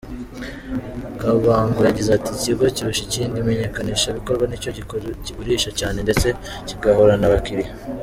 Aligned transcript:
Kabango 1.19 1.79
yagize 1.87 2.09
ati 2.13 2.29
“Ikigo 2.33 2.65
kirusha 2.75 3.01
ikindi 3.07 3.35
imenyekanishabikorwa 3.39 4.43
nicyo 4.47 4.69
kigurisha 5.25 5.69
cyane 5.79 5.97
ndetse 6.05 6.27
kigahorana 6.67 7.25
abakiriya. 7.29 7.71